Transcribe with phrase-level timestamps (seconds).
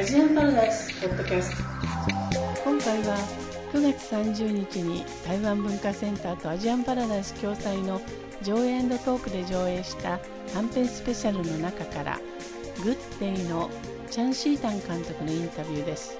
[0.00, 1.62] アジアンパラダイスポッドキャスト。
[2.64, 3.16] 今回は
[3.72, 8.00] 9月30日に台湾文化センターとアジアンパラダイス共催の
[8.42, 10.18] 上映トークで上映した
[10.52, 12.18] 短編スペシャルの中から
[12.82, 13.70] 「グッデイ」の
[14.10, 16.19] チャン・シータン監督のインタビューです。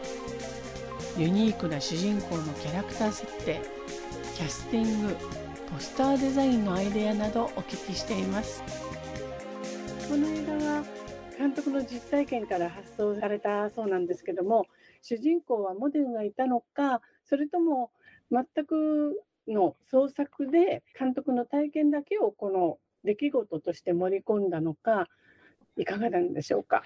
[1.21, 3.61] ユニークな主人公のキャラクター設定
[4.37, 5.15] キャスティング
[5.71, 8.65] ポスターデザインのアイデアなどお聞きしています。
[10.09, 10.85] この映画は
[11.37, 14.65] 監督の実体験から発想されたそうなんですけども
[15.03, 17.91] 主人公はモデルがいたのかそれとも
[18.33, 25.07] 全くの創作で監督の体験だけをこの出来事として盛り込んだのか
[25.77, 26.83] いかがなんでしょうか？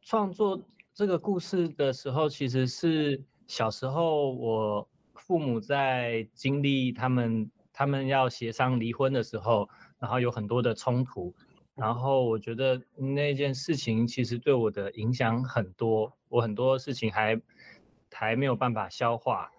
[0.00, 0.64] 创作
[0.96, 11.34] 这个故事的时候，其实是小时候我父母在经历他们他们要协商离婚的时候，然后有很多的冲突。
[11.74, 17.38] 然后我觉得那件事情其实对我的影响很多，我很多事情还
[18.10, 19.50] 还没有办法消化，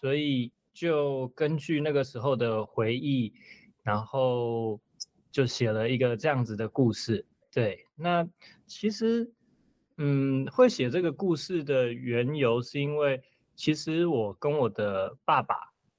[0.00, 3.34] 所以就根据那个时候的回忆，
[3.82, 4.80] 然后
[5.32, 7.26] 就写了一个这样子的故事。
[7.50, 8.24] 对，那
[8.64, 9.32] 其实
[9.96, 13.22] 嗯，会写这个故事的缘由是因为
[13.54, 15.56] 其实我跟我的爸爸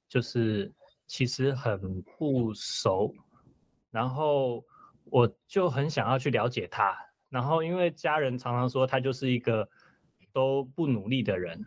[0.08, 0.72] 就是
[1.06, 3.14] 其实很不熟，
[3.90, 4.64] 然后。
[5.08, 6.92] 我就很想要去了解他，
[7.28, 9.68] 然后因为家人常常说他就是一个
[10.32, 11.64] 都不努力的人，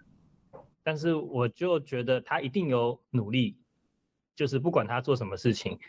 [0.83, 3.58] 但是我就觉得他一定有努力，
[4.36, 5.80] 就是不管他做什么事情，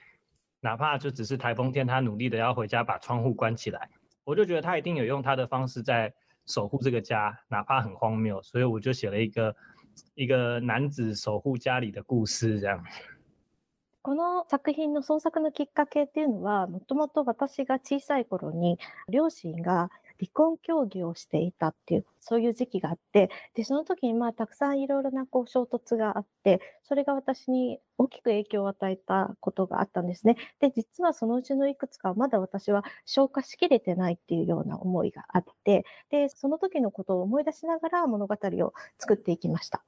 [0.60, 3.90] 哪怕就只是台风天，他努力的要回家把窗户关起来，
[4.22, 6.14] 我就觉得他一定有用他的方式在
[6.46, 9.54] 守护这个家，哪怕很荒谬，所以我就写了一个
[10.14, 12.82] 一个男子守护家里的故事这样。
[14.02, 18.78] この作品の創作のきっかけっていうのは、もともと私が小さい頃に
[19.10, 30.36] 両親が離婚協議をしていたっていう、そういう時期があって、で、その時にまあたくさんいろいろなこう衝突があって、それが私に大きく影響を与えたことがあったんですね。
[30.60, 39.82] で、実はそのうちのいくつかまだ私は消化しきれてないっていうような思いがあって、で、その時のことを思い出しながら物語を作っていきました。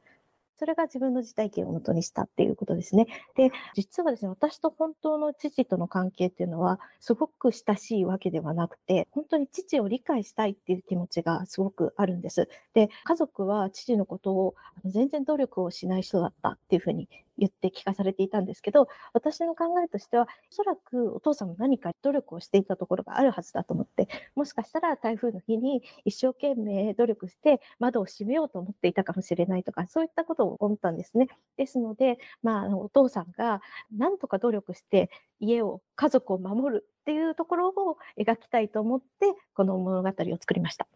[0.63, 3.09] それが自分の実体験をもとにしたっていうことですね。
[3.35, 12.49] で、実はですね、私と本当の父との関係っていうのは、すごく親しいわけではなくて、本当に父を理解したいっていう気持ちがすごくあるんです。
[12.75, 31.29] で、家族は父のことを全然努力をしない人だったっていうふうに言って聞かされていたんですけど、私の考えとしては、おそらくお父さんも何か努力をしていたところがあるはずだと思って、もしかしたら台風の日に一生懸命努力して窓を閉めようと思っていたかもしれないとか、そういったことを思ったんですね。
[31.57, 33.61] ですので、まあ、お父さんが
[33.97, 35.11] 何とか努力して
[35.41, 40.87] 家を、家族を守るっていうところを描きたいと思って、この物語を作りました。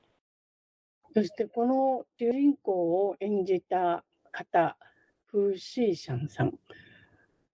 [1.14, 4.76] そしてこの主人公を演じた方
[5.36, 6.58] フシーシャンさん。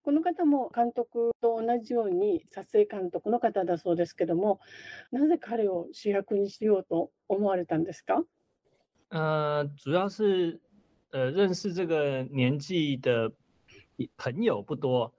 [0.05, 4.61] この方も監督と同じように撮影監督の方だそうですけども、
[5.11, 8.25] なぜ彼を主役にしようと思われたんですか？
[9.11, 10.61] 呃，主要是
[11.11, 13.33] 呃认识这个年纪的
[14.17, 15.13] 朋友不多，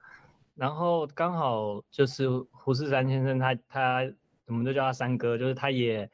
[0.55, 4.13] 然后刚好就是胡适山先生他他他
[4.47, 6.09] 我们都叫他三哥，就是他也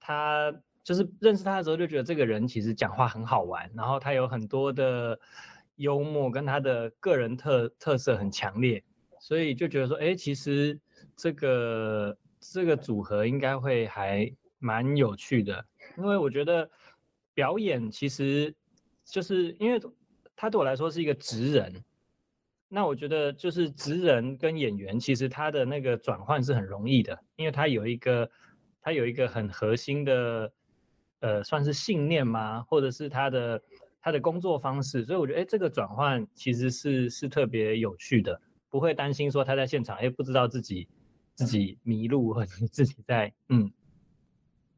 [0.00, 0.52] 他
[0.82, 5.20] 就是认识他的时候就觉得这个人其实讲话很好玩，然后他有很多的。
[5.82, 8.82] 幽默跟他的个人特特色很强烈，
[9.20, 10.78] 所以就觉得说，哎，其实
[11.16, 15.64] 这个这个组合应该会还蛮有趣的。
[15.98, 16.70] 因为我觉得
[17.34, 18.54] 表演其实
[19.04, 19.80] 就是因为
[20.36, 21.84] 他对我来说是一个职人，
[22.68, 28.30] 那我觉得就是职人跟演员其实他的那个转换是很容易的，因为他有一个
[28.80, 30.52] 他有一个很核心的
[31.18, 33.60] 呃算是信念吗，或者是他的。
[34.02, 40.88] 他的工作方式，所以我觉得，哎，这个转换其实是是特别有趣的，不会担心说他在现场，哎，不知道自己
[41.36, 43.70] 自己迷路或者自己在，嗯。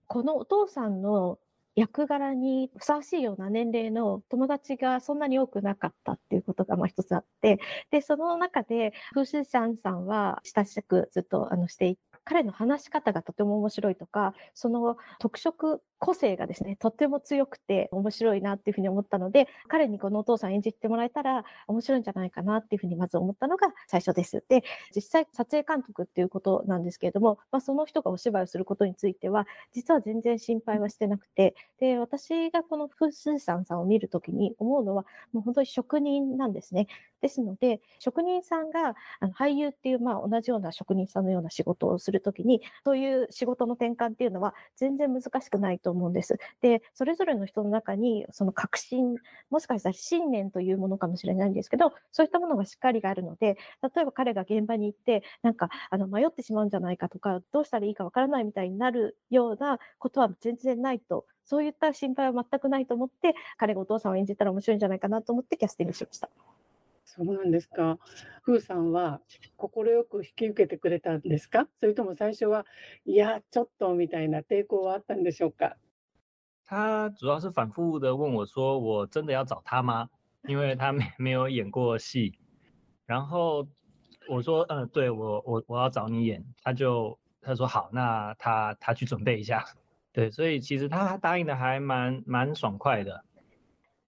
[0.07, 1.39] このお父さんの
[1.75, 7.59] 役柄にふさわしいような年齢の友達がそんなに多くなかったっていうことがまあ一つあって、
[7.91, 24.45] で、その中で、フーシーシャンさんは親しくずっとあのしていて彼の話し方がとても面白いとか、その特色個性がですね、とっても強くて面白いなっていうふうに思ったので、彼にこのお父さん演じてもらえたら面白いんじゃないかなっていうふうにまず思ったのが最初です。
[24.51, 24.65] で、
[24.95, 36.87] 実際撮影監督っていうことなんですけれども、まあ、その人がお芝居をすることについては、実は全然心配はしてなくて、で、私がこのフースーさんさんを見るときに思うのは、もう本当に職人なんですね。
[37.23, 46.39] ですので、職人さんがあの俳優っていう、まあ、同じような職人さんのような仕事をするときに、そういう仕事の転換っていうのは全然難しくないと思うんです。
[46.61, 49.17] で、それぞれの人の中に、その確信、
[49.51, 66.31] もしかしたら信念というものかもしれないんですけど、そういったものがしっかりがあるので、例えば彼が現場に行って、なんか、あの、迷ってしまうんじゃないかとか、どうしたらいいかわからないみたいになるようなことは全然ないとそういった心配は全くないと思って、彼がお父さんを演じたら面白いんじゃないかなと思ってキャスティングしました。
[67.05, 67.99] そうなんですか。
[68.43, 69.21] ふーさんは
[69.57, 69.71] 快
[70.05, 71.69] く引き受けてくれたんですか？
[71.79, 72.67] それとも最初は、
[73.05, 75.77] いや、ちょっとみたいな抵抗はあったんでしょうか？
[76.67, 80.09] 他主要是反复的问我说：“我真的要找他吗？”
[80.49, 82.39] 因为他没 没有演过戏。
[83.07, 83.67] 然后
[84.29, 89.65] 我说：“嗯，对我我我要找你演。”他就他说：“好，那他他去准备一下。”
[90.13, 93.25] 对，所以其实他答应的还蛮蛮爽快的。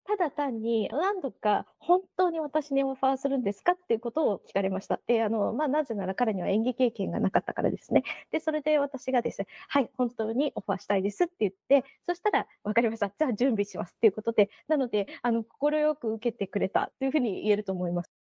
[0.06, 5.00] ただ単に何度か本当に私にオファーするんですかっていうことを聞かれました。
[5.06, 8.04] で、あの、まあ、なぜなら彼には演技経験がなかったからですね。
[8.30, 13.08] で、それで私がですね、はい、本当にオファーしたいですって言って、そしたら、わかりました。
[13.08, 18.12] じゃあ準備しますっていうことで、なので、あの、快く受けてくれたというふうに言えると思います。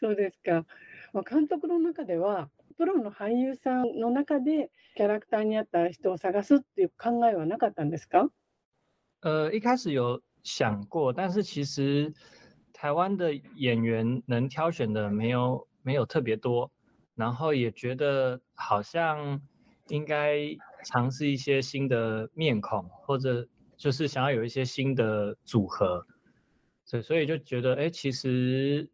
[0.00, 0.64] そうですか。
[1.12, 2.48] まあ、監督の中では、
[2.78, 8.30] プロの俳優さんの中でキャラクターに合った人を探すっていう考えはなかったんですか？
[9.22, 12.12] 呃，一开始有想过，但是其实
[12.72, 16.70] 台湾的演员能挑选的没有没有特别多，
[17.14, 19.40] 然后也觉得好像
[19.88, 20.38] 应该
[20.84, 23.46] 尝试一些新的面孔，或者
[23.76, 26.06] 就是想要有一些新的组合，
[26.84, 28.88] 所以所以就觉得，哎，其实，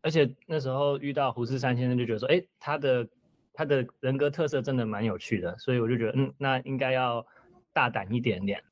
[0.00, 3.08] 而且那时候遇到胡适山先生，就觉得说，哎，他的
[3.52, 7.24] 他的人格特色真的蛮有趣的，所以我就觉得，嗯，那应该要
[7.72, 8.62] 大胆一点点。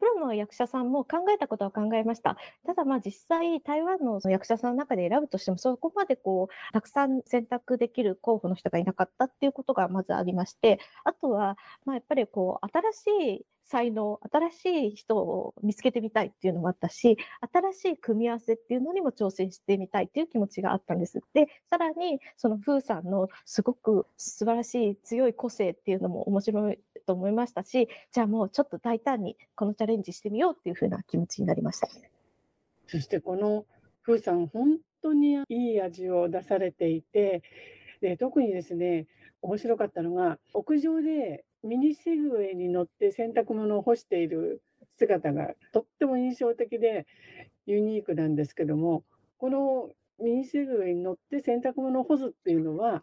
[0.00, 2.36] プロの役者さんも考えたことは考えました。
[2.66, 12.66] ただまあ実際台湾の役者さんの中で選ぶとしてもそこまでこうたくさん選択できる候補の人がいなかったっていうことがまずありまして、あとはまあやっぱりこう
[13.02, 14.64] 新しい才能、新し
[14.94, 17.16] い人を見つけてみたいっていうのもあったし、
[17.52, 21.20] 新しい組み合わせっていうのにも挑戦してみたいっていう気持ちがあったんです。
[21.34, 31.88] で、さらに、そのフーさんのすごく素晴らしい強い個性っていうのも面白いと思いましたし、じゃあもうちょっと大胆にこのチャレンジしてみようっていうふうな気持ちになりました。
[32.86, 33.66] そしてこの
[34.02, 37.42] フーさん、本当にいい味を出されていて、
[38.00, 39.08] で特にですね、
[39.42, 44.62] 面白かったのが、屋上でミニセグウェイに乗って洗濯物を干している
[44.96, 47.08] 姿がとっても印象的で
[47.66, 49.02] ユニークなんですけども、
[49.38, 49.90] この
[50.22, 53.02] ミニセグウェイに乗って洗濯物を干すっていうのは、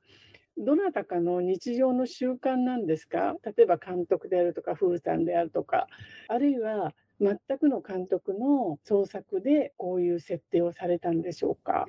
[0.57, 3.35] どなたかの日常の習慣なんですか？
[3.43, 5.87] 例えば監督であるとか、風さんであるとか、
[6.27, 11.85] あるいは全くの監督の創作でこういう設定をされたんでしょうか？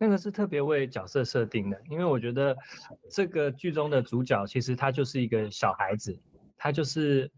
[0.00, 2.56] 那个是特别为角色设定的，因为我觉得
[3.10, 6.18] 这个剧中的主角其实他就是一个小孩子，
[6.56, 7.30] 他就是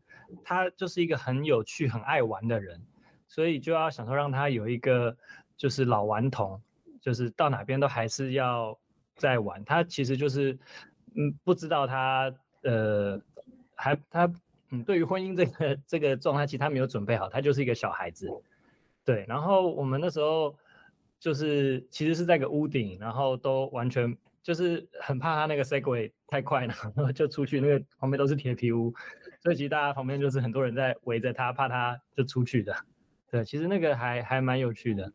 [0.44, 2.80] 他就是一个很有趣、很爱玩的人，
[3.26, 5.16] 所以就要想说让他有一个
[5.56, 6.60] 就是老顽童，
[7.00, 8.78] 就是到哪边都还是要
[9.20, 9.64] 在玩。
[9.64, 10.58] 他其实就是
[11.14, 13.20] 嗯不知道他呃
[13.76, 14.32] 还他
[14.70, 18.28] 嗯对于婚姻这个这个状态，其实他没有准备好，他就是一个小孩子。
[19.04, 20.56] 对，然后我们那时候。
[21.20, 28.90] 就是其实是在个屋顶，然后都完全就是很怕他那个 Segway 太快了，然后就出去，那个旁边都是铁皮屋，
[29.42, 32.74] 所以其实大家旁边就是很多人在围着他，怕他就出去的。
[33.30, 35.12] 对，其实那个还还蛮有趣的。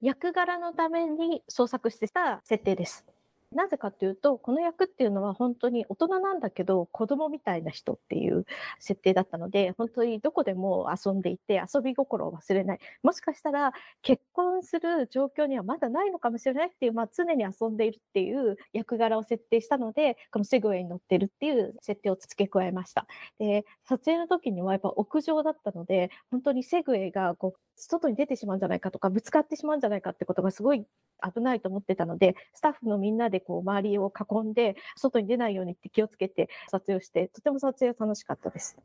[0.00, 3.06] 役柄のために創作してた設定です。
[3.52, 8.44] なぜかというと、この役っていうのは本当に大人なんだけど子供みたいな人っていう
[8.80, 12.78] 設定だったので、本当にどこでも遊んでいて遊び心を忘れない。
[13.02, 13.72] もしかしたら
[14.02, 23.06] 結婚する状況にはまだないのかもしれないっていう、まあ常に遊んでいるっていう役柄を設定したので、このセグウェイに乗ってるっていう設定を付け加えました。
[23.38, 30.84] で、撮影の時にはやっぱ屋上だったので、本当にセグウェイがこう外に出てしまうんじゃないかとか、ぶつかってしまうんじゃないかってことがすごい
[31.22, 38.76] 危ないと思ってたので、スタッフのみんなでこう周りを囲んで、外に出ないようにって気をつけて撮影をして、とても撮影楽しかったです。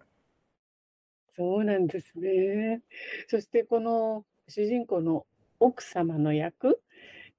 [1.33, 2.81] そうなんですね。
[3.27, 5.25] そしてこの主人公の
[5.59, 6.81] 奥様の役、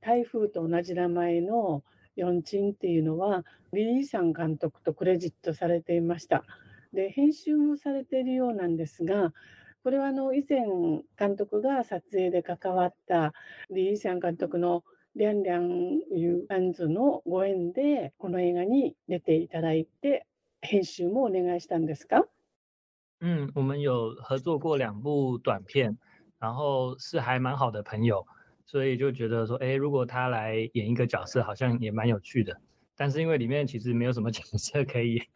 [0.01, 1.85] 台風と同じ名前の
[2.17, 6.45] ヨンチンっていうのは、リリーさん監督とクレジットされていました。
[6.93, 9.33] で編集もされているようなんですが、
[9.85, 10.61] これはあの以前
[11.19, 13.33] 監督が撮影で関わった
[13.69, 14.85] リー・シャン監督の
[15.17, 20.25] リャンリャン・ユアンズのご縁でこの映画に出ていただいて
[20.61, 22.25] 編集もお願いしたんですか？
[23.21, 25.97] 嗯，我们有合作过两部短片，
[26.39, 28.25] 然后是还蛮好的朋友，
[28.65, 32.57] 所以就觉得说，哎，如果他来演一个角色，好像也蛮有趣的。
[32.97, 35.27] 但是因为里面其实没有什么角色可以演，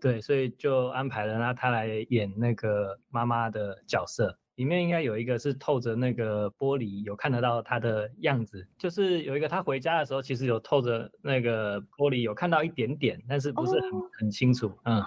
[0.00, 4.38] 对，所以就安排了让他来演那个妈妈的角色。
[4.56, 8.66] 里面应该有一个是透着那个玻璃，有看得到他的样子。
[8.78, 14.72] 就是有一个他回家的时候，其实有透着那个玻璃，有看到一点点，但是不是很、哦很清楚。
[14.84, 15.04] 嗯，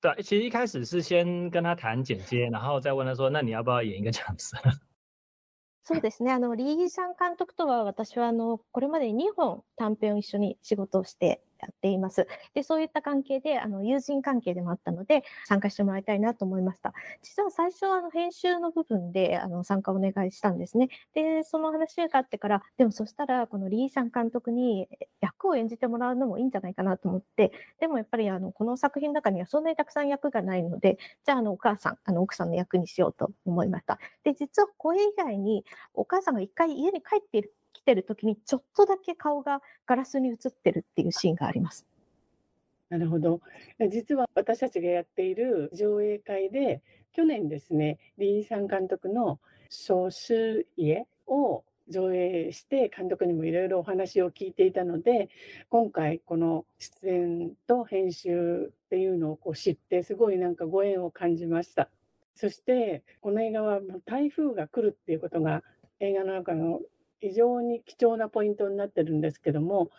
[0.00, 4.56] 对，其实一开始是先跟他谈剪接，然后再问他说，那你要不要演一个角色？
[5.84, 6.32] そうですね。
[6.32, 12.27] あの、リー・シャン監督とは私はあの、これまで2本短編を一緒に仕事をして やっています。
[12.53, 16.93] で、そういった関係で、あの、友人関係でもあったので、参加してもらいたいなと思いました。
[17.21, 20.89] 実は最初はあの、編集の部分で、あの、参加をお願いしたんですね。
[21.13, 24.87] で、その話があってから、でもそしたら、このリー・シャン監督に
[25.21, 33.99] 役を演じてもらうのもいいんじゃないかなと思って、でもやっぱりあの、この作品の中にはそんなにたくさん役がないので、じゃああの、お母さん、あの、奥さんの役にしようと思いました。
[34.23, 41.85] で、実は声以外に、お母さんが一回家に帰っている来てる時に、ちょっとだけ顔がガラスに映ってるっていうシーンがあります。
[42.89, 43.41] なるほど。
[43.89, 49.39] 実は私たちがやっている上映会で、去年ですね、リーさん監督の
[49.69, 55.29] 小集家を上映して、監督にもいろいろお話を聞いていたので、
[55.69, 61.89] 今回この出演と編集っていうのをこう知って、すごいなんかご縁を感じました。
[62.35, 65.63] そして、この映画はもう台風が来るっていうことが
[65.99, 66.79] 映画の中の
[67.23, 69.89] 非常に貴重なポイントになってるんですけども、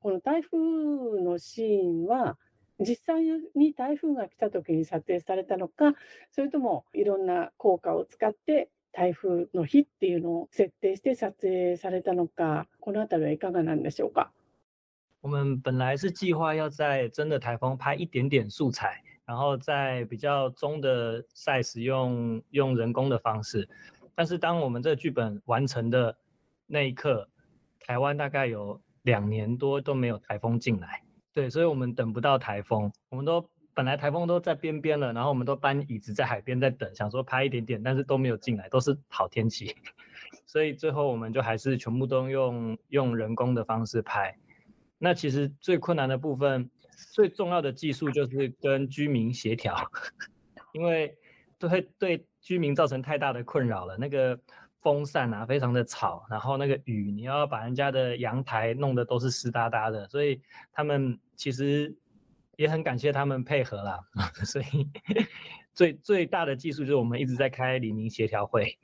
[0.00, 2.36] この台風のシーンは、
[2.80, 3.22] 実際
[3.54, 5.94] に台風が来た時に撮影されたのか、
[6.32, 14.32] それともいろんな効果を使って台風の日っていうのを設定して撮影されたのか、このあたりはいかがなんでしょうか？
[15.22, 23.68] 我们本来是计划要在真的台风拍一点点素材，然后在比较中的 size 用用人工的方式，
[24.14, 26.16] 但是当我们这剧本完成的
[26.66, 27.28] 那一刻，
[27.80, 39.76] 台湾大概有两年多都没有台风进来，对，所以我们等不到台风，我们都本来台风都在边边了，然后我们都搬椅子在海边在等，想说拍一点点，但是都没有进来，都是好天气，
[40.46, 44.36] 所以最后我们就还是全部都用用人工的方式拍。
[44.98, 46.70] 那其实最困难的部分，
[47.12, 49.76] 最重要的技术就是跟居民协调，
[50.72, 51.14] 因为
[51.58, 53.98] 都会对居民造成太大的困扰了。
[53.98, 54.40] 那个
[54.85, 61.95] 风扇啊，非常的吵，然后那个雨，你要把人家的阳台弄得都是湿哒哒的，所以他们其实
[62.57, 63.99] 也很感谢他们配合啦。
[64.43, 64.89] 所以
[65.73, 68.77] 最最大的技术就是我们一直在开李明协调会。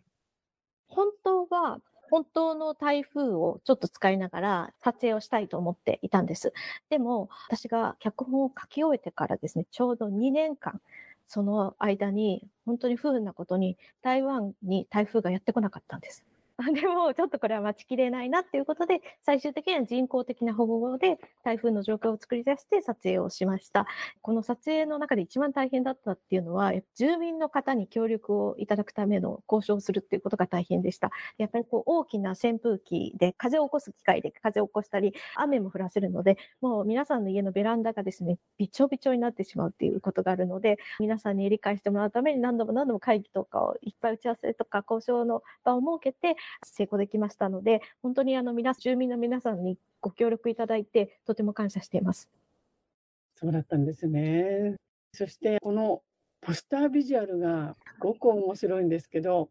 [0.87, 6.53] 本当は、本当の台風をちょっと使いながら撮影をしたいと思っていたんです。
[6.89, 10.79] でも、私が脚本を書き終えてからですね、ちょうど2年間、
[11.32, 16.26] その間に、本当に不運なことに、台湾に台風がやってこなかったんです。
[16.74, 23.86] でも、ちょっとこれは待ちきれないなっていうことで、最終的には人工的な方法で台風の状況を作り出して撮影をしました。
[24.20, 31.10] この撮影の中で一番大変だったっていうのは、住民の方に協力をいただくための交渉をするっていうことが大変でした。
[31.38, 52.30] やっぱりこう大きな扇風機で風を起こす機械で風を起こしたり、雨も降らせるので、もう皆さんの家のベランダがですね、びちょびちょになってしまうっていうことがあるので、皆さんに理解してもらうために何度も何度も会議とかをいっぱい打ち合わせとか交渉の場を設けて成功できましたので、本当にあの皆住民の皆さんにご協力いただいて、とても感謝しています。
[53.34, 54.76] そうだったんですね。
[55.12, 56.02] そしてこの
[56.40, 59.50] ポスタービジュアルがすごく面白いんですけど、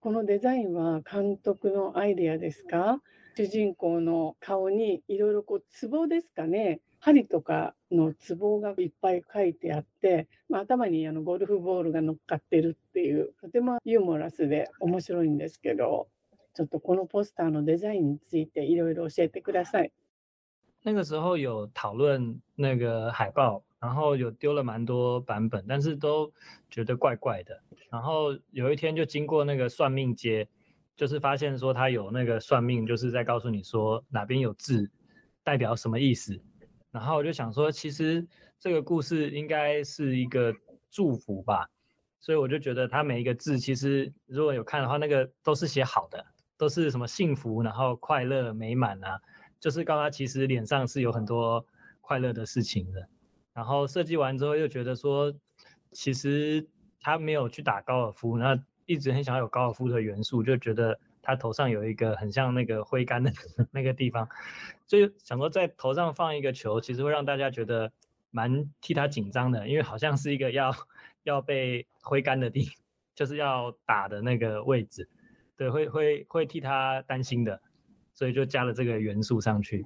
[0.00, 3.00] このデザインは監督のアイデアですか？
[3.36, 6.80] 主人公の顔にいろいろこうツボですかね？
[7.00, 16.08] 針とかのツボがいっぱい書いてあって、まあ、頭にあのゴルフボールが乗っかってるっていうとてもユーモラスで面白いんですけど
[16.57, 19.91] ちょっとこのポスターのデザインについていろいろ教えてください。
[20.83, 26.31] 那个时候有讨论那个海报，然后有丢了蛮多版本，但是都
[26.69, 27.61] 觉得怪怪的。
[27.89, 30.47] 然后有一天就经过那个算命街，
[30.97, 34.91] 就是发现说他有那个算命，就是在告诉你说哪边有字，
[35.43, 36.39] 代表什么意思。
[36.91, 38.27] 然后我就想说，其实
[38.59, 40.53] 这个故事应该是一个
[40.91, 41.67] 祝福吧，
[42.19, 46.25] 所以我就觉得它每一个字其实如果有看的话，那个都是写好的，
[46.58, 49.18] 都是什么幸福，然后快乐美满啊。
[49.60, 51.64] 就是告诉他，其实脸上是有很多
[52.02, 53.08] 快乐的事情的。
[53.54, 55.34] 然后设计完之后，又觉得说，
[55.90, 56.64] 其实
[57.00, 63.32] 他没有去打高尔夫，那一直很想要有高尔夫的元素，就觉得他头上有一个很像那个挥杆的
[63.72, 64.28] 那个地方，
[64.86, 67.90] 所以想说在头上放一个球，其实会让大家觉得
[68.30, 70.72] 蛮替他紧张的，因为好像是一个要
[71.24, 72.70] 要被挥杆的地，
[73.16, 75.08] 就是要打的那个位置，
[75.58, 77.60] 对，会会会替他担心的，
[78.14, 79.84] 所以就加了这个元素上去。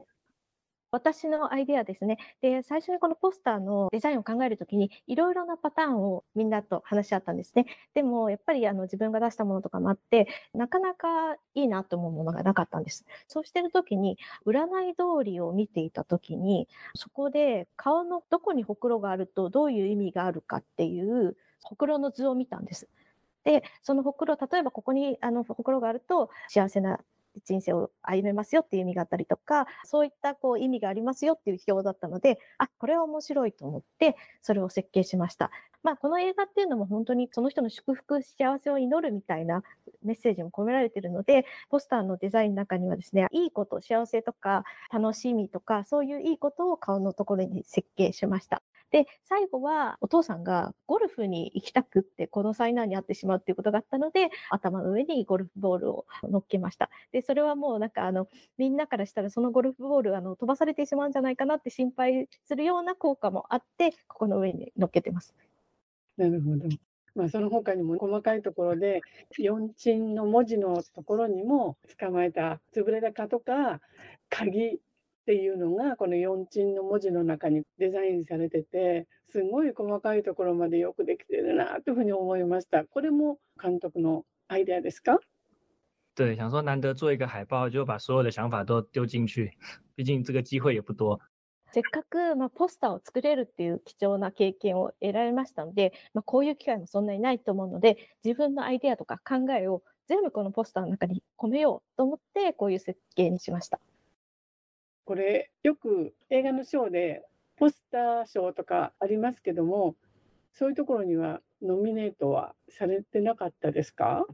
[0.95, 2.19] 私のアイデアですね。
[2.43, 7.65] で、最初にこのポスターのデザインを考えるときに、いろいろなパターンをみんなと話し合ったんですね。
[7.95, 13.07] でも、やっぱりあの自分が出したものとかもあって、なかなかいいなと思うものがなかったんです。
[13.27, 22.91] そうしてるときに、占い通りを見ていたときに、そこで顔のどこにほくろがあるとどういう意味があるかっていう、ほくろの図を見たんです。
[23.45, 27.01] で、そのほくろ、例えばここにあのほくろがあると幸せな
[27.45, 35.51] 人生を歩めますよっていう意味があったりとか、そういったこう意味がありますよっていう表だったので、あ、これは面白いと思って、それを設計しました。
[35.83, 39.63] まあ、この映画っていうのも本当にその人の祝福、幸せを祈るみたいな
[40.03, 48.63] メッセージも込められているので、ポスターのデザインの中にはですね、いいこと、幸せとか楽しみとか、そういういいことを顔のところに設計しました。
[48.93, 56.91] で、最後はお父さんがゴルフに行きたくって、この災難に遭ってしまうっていうことがあったので、頭の上にゴルフボールを乗っけました。
[57.11, 65.35] で、それはもうなんかあの、みんなからしたらそのゴルフボールあの飛ばされてしまうんじゃないかなって心配するような効果もあって、ここの上に乗っけてます。
[66.19, 66.69] なるほど。
[67.15, 69.01] まあ、その他にも細かいところで、
[69.39, 73.81] 四鎮の文字のところにも捕まえた潰れた蚊とか
[74.29, 74.81] 鍵
[75.23, 82.85] っていうのがこの四鎮の文字の中にデザインされてて、すごい細かいところまでよくできてるなというふうに思いました。
[82.85, 85.19] これも監督のアイデアですか？
[86.15, 89.53] 对，想说难得做一个海报，就把所有的想法都丢进去，
[89.95, 91.21] 毕竟这个机会也不多。
[91.71, 103.81] せっかく、まあ、ポスターを作れるっていう貴重な経験を得られましたので、まあ、こういう機会もそんなにないと思うので、自分のアイデアとか考えを全部このポスターの中に込めようと思って、こういう設計にしました。
[105.05, 107.25] これよく映画の賞で
[107.57, 109.97] ポスター賞とかありますけども、
[110.53, 114.25] そういうところにはノミネートはされてなかったですか？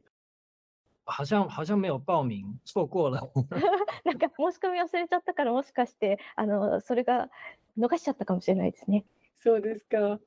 [1.10, 3.32] 好像好像没有报名，错过了。
[4.04, 7.30] なんか申し込み忘れちゃったから、もしかして、あの、それが
[7.78, 9.06] 逃しちゃったかもしれないですね。
[9.36, 9.96] そうですか。
[9.96, 10.20] わ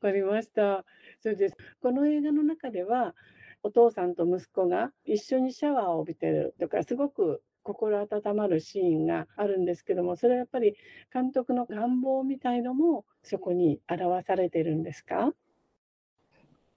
[0.00, 0.84] かりました。
[1.20, 1.56] そうです。
[1.80, 3.16] この映画の中では、
[3.64, 7.42] お父さんと息子が一緒にシャワーを浴びてるとか、すごく
[7.74, 10.74] 心温まるシーンがあるんですけども、それはやっぱり
[11.12, 15.32] 監督の願望みたいのもそこに表されてるんですか？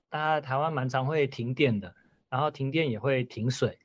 [0.09, 1.93] 大家台湾蛮常会停电的，
[2.29, 3.77] 然后停电也会停水，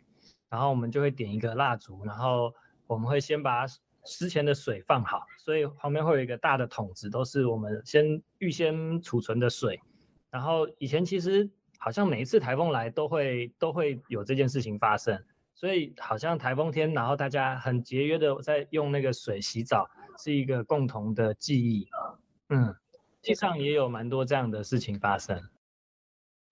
[0.49, 2.53] 然后我们就会点一个蜡烛，然后
[2.89, 3.65] 我们会先把
[4.05, 9.81] 之前的水放好，所以旁边会有一个大的桶子，都是我们先预先储存的水。
[10.31, 15.17] 然后以前其实好像每一次台风来都会都会有这件事情发生，
[15.56, 21.88] 所以好像台风天，然后大家很节约的在用那个水洗澡，是一个共同的记忆。
[22.50, 22.76] 嗯，
[23.22, 25.42] 实际上也有蛮多这样的事情发生。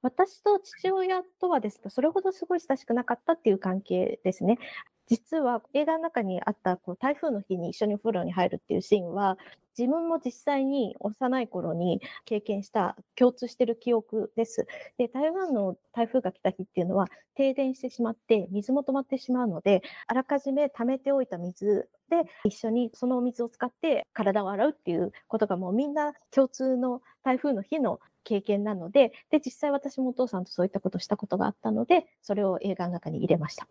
[0.02, 4.58] 私と父親とはですね、それほどすごい親しくなかったっていう関係ですね。
[5.07, 9.37] 実は映画の中にあったこう台風の日に一緒にお風呂に入るっていうシーンは、
[9.77, 14.67] 自分も実際に幼い頃に経験した共通してる記憶です。
[14.99, 33.67] で、台湾の台風が来た日っていうのは停電してしまって水も止まってしまうので、あらかじめ溜めておいた水で一緒にそのお水を使って体を洗うっていうことがもうみんな共通の台風の日の経験なので、で、実際私もお父さんとそういったことをしたことがあったので、それを映画の中に入れました。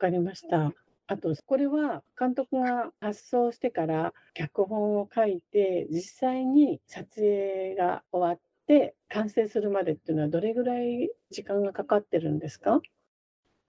[0.00, 0.72] かりました。
[1.06, 12.80] あと、これは監督が発想してから脚本を書いて、実際に撮影が終わって完成するまでっていうのはどれぐらい時間がかかってるんですか？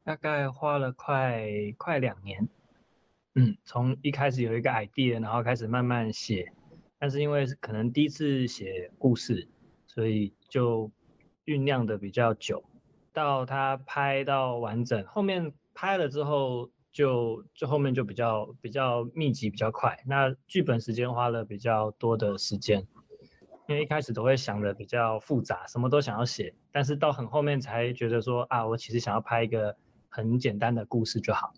[0.05, 2.47] 大概花了快快两年。
[3.33, 6.51] 嗯，从一开始有一个 idea，然后开始慢慢写，
[6.99, 9.47] 但是因为可能第一次写故事，
[9.87, 10.91] 所以就
[11.45, 12.63] 酝酿的比较久，
[13.13, 22.86] 到他拍到完整，后面拍了之后就就后面就比较比较密集比较快，那剧本时间花了比较多的时间，
[23.68, 29.76] 因为一开始都会想的比较复杂，什么都想要写，但是到很后面才觉得说啊，我其实想要拍一个
[30.08, 31.52] 很简单的故事就好。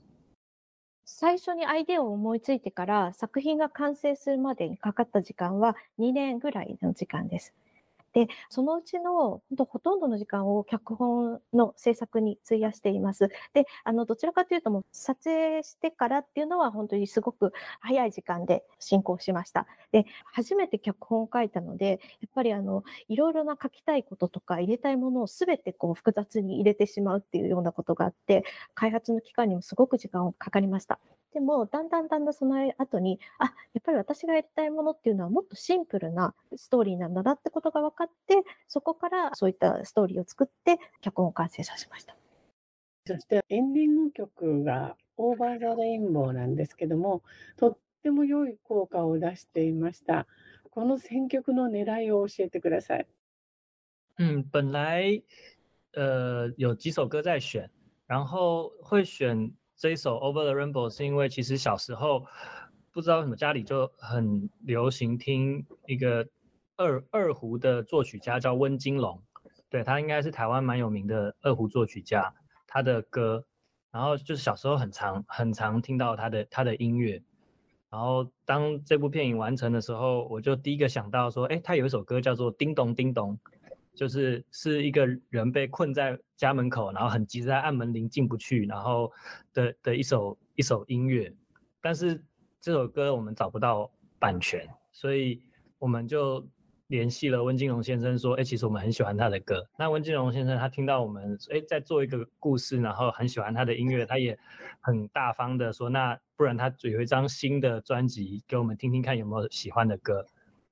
[1.04, 7.54] 最初にアイデアを思いついてから作品が完成するまでにかかった時間は2年ぐらいの時間です。
[8.13, 13.29] で、そのうちの本当ほとんどの時間を脚本の制作に費やしています。
[13.53, 19.67] で、あの、どちらかというともう撮影してからっていうのは本当にすごく早い時間で進行しました。
[19.91, 28.43] で、初めて脚本を書いたので、やっぱりあの、いろいろな書きたいこととか入れたいものをすべてこう複雑に入れてしまうっていうようなことがあって、
[28.75, 30.99] 開発の期間にもすごく時間をかかりました。
[31.33, 38.35] でも、だんだんだんだんその後に、あ、やっぱり私がやりたいものっていうのはもっとシンプルなストーリーなんだなってことが分かって、
[38.67, 42.15] そこからそういったストーリーを作って脚本を完成させました。
[43.05, 47.21] そしてエンディング曲がオーバーザレインボーなんですけども、
[47.57, 50.25] とっても良い効果を出していました。
[50.71, 53.07] この選曲の狙いを教えてください。
[54.17, 55.23] 嗯，本来
[55.93, 57.69] 呃有几首歌在选，
[58.07, 62.25] 然后会选这一首《Over the Rainbow》是因为其实小时候
[62.91, 66.27] 不知道为什么家里就很流行听一个
[66.77, 69.21] 二二胡的作曲家叫温金龙，
[69.69, 72.33] 对他应该是台湾蛮有名的二胡作曲家，
[72.67, 73.45] 他的歌，
[73.91, 77.21] 然后就是小时候很常很常听到他的他的音乐，
[77.89, 83.33] 然后当这部片影完成的时候，我就第一个想到说，哎，他有一首歌叫做《叮咚叮咚》。
[83.95, 89.11] 就是是一个人被困在家门口，然后很急着在按门铃进不去，然后
[89.53, 91.31] 的的一首一首音乐，
[91.79, 92.19] 但是
[92.59, 95.43] 这首歌我们找不到版权，所以
[95.77, 96.43] 我们就
[96.93, 99.67] 联系了温金龙先生说，哎，其实我们很喜欢他的歌。
[99.79, 104.37] 那温金龙先生他听到我们哎在做一个故事，然后很喜欢他的音乐，他也
[104.79, 110.23] 很大方的说，那不然他有一张新的专辑给我们听听看有没有喜欢的歌。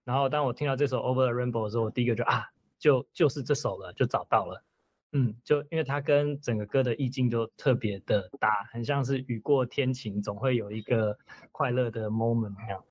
[0.03, 2.45] 然后当我听到这首 Over the Rainbow 的时候，我第一个就啊。
[2.77, 4.63] 就就是这首了，就找到了，
[5.12, 11.15] 嗯，就因为它跟整个歌的意境就特别的搭，很像是雨过天晴，总会有一个
[11.51, 12.84] 快乐的 moment 那样。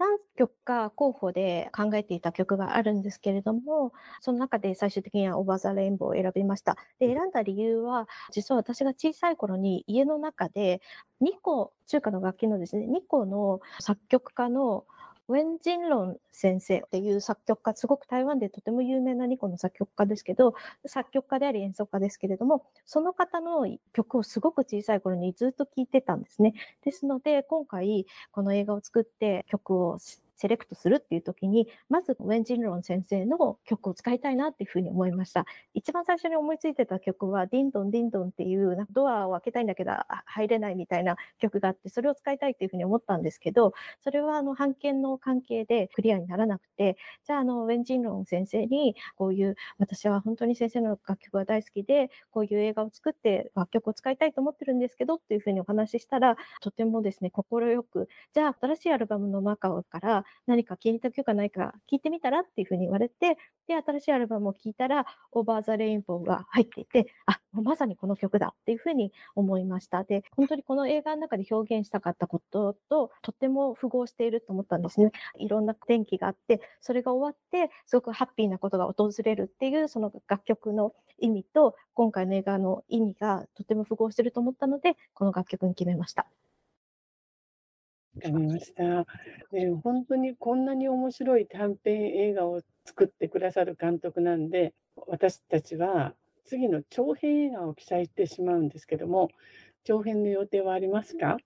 [0.00, 6.76] 何曲か候補で考えていた曲があるんですけれども、その中で最終的にはオーバーザレインボーを選びました。
[6.98, 10.80] で、選んだ理由は、実は私が小さい頃に家の中で
[11.20, 14.86] 2個、中華の楽器のですね、2個の作曲家の
[15.30, 20.54] ウェン・ジンロン先生っていう作曲家、すごく台湾でとても有名なニコの作曲家ですけど、
[20.86, 26.54] 作曲家であり演奏家ですけれども、その方の曲をすごく小さい頃にずっと聴いてたんですね。
[26.84, 29.98] ですので、今回この映画を作って曲を
[30.40, 35.44] セレクトするっていう時に、まずウェン・ジンロン先生の曲を使いたいなっていうふうに思いました。
[35.74, 39.92] 一番最初に思いついてた曲は、ディンドンディンドンっていう、ドアを開けたいんだけど
[40.24, 57.44] 入れないみたいな曲があって、それを使いたいっていうふうに思ったんですけど、それはあの、版権の関係でクリアにならなくて、じゃああの、ウェン・ジンロン先生に、こういう、私は本当に先生の楽曲が大好きで、こういう映画を作って楽曲を使いたいと思ってるんですけどっていうふうにお話ししたら、とてもですね、快
[57.82, 70.04] く、じゃあ新しいアルバムの中から何か気に入った曲がないか聞いてみたらっていうふうに言われて、で、新しいアルバムを聴いたら、オーバーザレインボーが入っていて、あ、まさにこの曲だっていうふうに思いました。
[70.04, 75.12] で、本当にこの映画の中で表現したかったことと、とても符合していると思ったんですね。
[75.36, 86.26] いろんな天気があって、それが終わって、すごくハッピーなことが訪れるっていう、その楽曲の意味と、今回の映画の意味がとても符合していると思ったので、この楽曲に決めました。
[88.16, 89.06] わかりました。
[89.52, 94.74] ね、本当にこんなに面白い短編映画を作ってくださる監督なんで、
[95.06, 99.30] 私たちは次の長編映画を期待してしまうんですけども、
[99.84, 101.38] 長編の予定はありますか？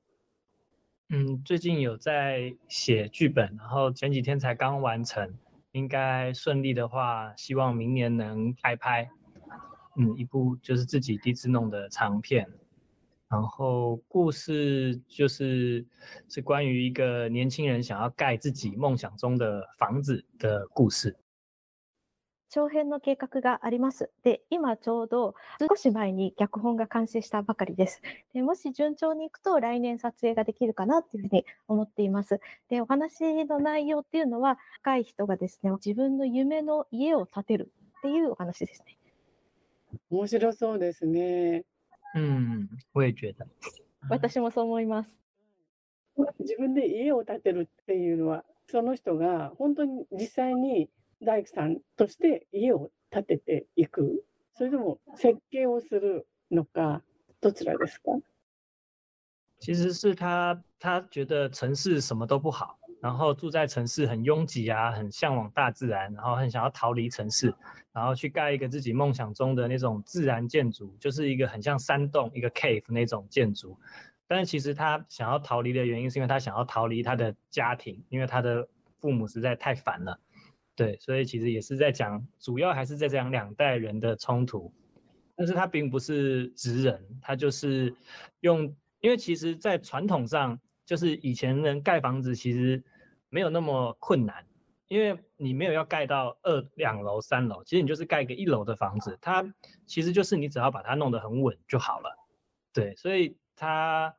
[1.10, 5.28] 嗯，最近有在写剧本，然后前几天才刚完成，
[5.72, 9.10] 应该顺利的话，希望明年能开拍。
[9.96, 12.48] 嗯，一部就是自己第一次弄的长片。
[13.34, 15.84] 然后故事就是
[16.28, 21.16] 是关于一个年轻人想要盖自己梦想中的房子的故事。
[22.48, 24.12] 長編の計画があります。
[24.22, 25.34] で、今ちょうど
[25.68, 28.00] 少し前に脚本が完成したばかりです。
[28.32, 32.38] でもし順調にいくと来年撮影ができるかなっていうふうに思っています。
[32.68, 38.96] で、お話の内容っていうのは若い人がですね、自分の夢の家を建てるっていうお話ですね。
[40.10, 41.64] 面白そうですね。
[42.14, 43.46] 嗯，我也觉得。
[44.08, 45.18] 私もそう思います。
[46.38, 50.88] 自分で家を建てるっていうのは、その人が本当に実際に
[51.22, 51.78] 大工さん。
[51.96, 54.24] として家を建てていく、
[54.56, 57.02] それとも設計をするのか、
[57.40, 58.12] どちらですか？
[59.60, 67.54] 其实是他，他觉得城市什么都不好，然后住在城市很拥挤啊，很向往大自然，然后很想要逃离城市，
[67.92, 73.78] 然后去盖一个自己梦想中的那种自然建筑，就是一个很像山洞一个 cave 那种建筑。
[74.26, 78.66] 但是其实他想要逃离的原因，是因为他想要逃离他的家庭，因为他的
[78.98, 80.18] 父母实在太烦了。
[80.74, 84.72] 对，所以其实也是在讲，主要还是在讲两代人的冲突，
[85.36, 87.94] 但是他并不是直人，他就是
[88.40, 88.62] 用，
[89.00, 92.82] 因为其实，在传统上，就是以前人盖房子其实
[93.33, 94.45] 没有那么困难，
[94.87, 99.45] 因为你没有要盖到二两楼、三楼，其实你就是盖个一楼的房子，它
[99.85, 102.17] 其实就是你只要把它弄得很稳就好了，
[102.73, 104.15] 对，所以它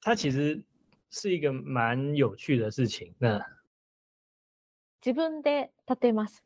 [0.00, 0.62] 它其实
[1.10, 3.44] 是一个蛮有趣的事情，那。
[5.00, 6.44] 自分で建てます。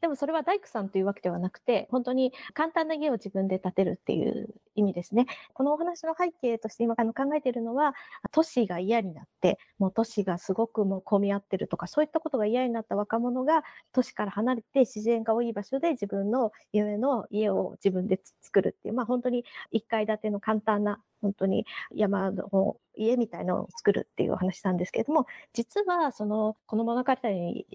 [0.00, 5.25] でもそれは大工さんというわけではなくて、本当に簡単な家を自分で建てるっていう 意味ですね。
[5.53, 7.93] このお話の背景として今あの考えているのは、
[8.31, 27.65] 都市が嫌になって、もう都市がすごくもう混み合ってるとか、そういったことが嫌になった若者が都市から離れて自然が多い場所で自分の夢の家を自分で作るっていう、まあ本当に1階建ての簡単な本当に山の家みたいなのを作るっていうお話なんですけれども、実はその、この物語で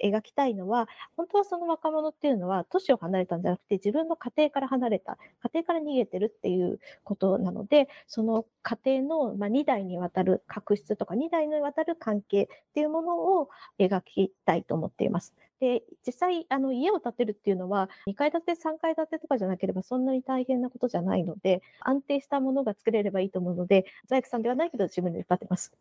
[0.00, 15.34] 描きたいのは、本当はその若者っていうのは都市を離れたんじゃなくて自分の家庭から離れた、家庭から逃げてるっていうことなので、その家庭の、まあ、2代にわたる確執とか2代にわたる関係っていうものを描きたいと思っています。
[15.60, 25.72] で、実際、あの、家を建てるっていうのは、2階建て、3階建てとかじゃなければそんなに大変なことじゃないので、安定したものが作れればいいと思うので、ザイクさんではないけど自分で建てます。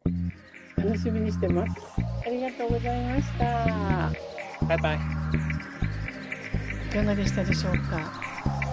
[0.78, 1.72] 楽しみにしてます。
[2.26, 4.12] ありがとうございました。
[4.68, 4.98] バイバイ。
[6.90, 8.29] いかがでしたでしょうか？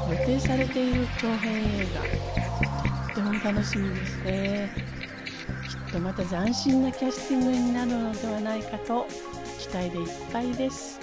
[0.09, 4.71] 予定されている長編映画、とっても楽しみですね。
[5.69, 9.07] きっとまた斬新なキャスティングになるのではないかと
[9.59, 11.01] 期待でいっぱいです。